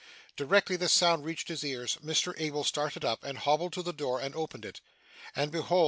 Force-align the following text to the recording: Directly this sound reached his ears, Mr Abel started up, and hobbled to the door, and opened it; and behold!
Directly 0.35 0.77
this 0.77 0.93
sound 0.93 1.25
reached 1.25 1.47
his 1.47 1.63
ears, 1.63 1.99
Mr 2.03 2.33
Abel 2.39 2.63
started 2.63 3.05
up, 3.05 3.23
and 3.23 3.37
hobbled 3.37 3.73
to 3.73 3.83
the 3.83 3.93
door, 3.93 4.19
and 4.19 4.35
opened 4.35 4.65
it; 4.65 4.81
and 5.35 5.51
behold! 5.51 5.79